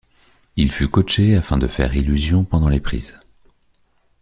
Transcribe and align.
Il 0.55 0.71
fut 0.71 0.87
coaché 0.87 1.35
afin 1.35 1.59
de 1.59 1.67
faire 1.67 1.95
illusion 1.95 2.43
pendant 2.43 2.69
les 2.69 2.79
prises. 2.79 3.19